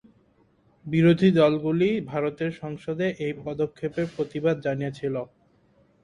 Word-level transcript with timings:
বিরোধী 0.85 1.29
দলগুলি 1.39 1.89
ভারতের 2.11 2.51
সংসদে 2.61 3.07
এই 3.25 3.33
পদক্ষেপের 3.45 4.07
প্রতিবাদ 4.15 4.55
জানিয়েছিল। 4.65 5.15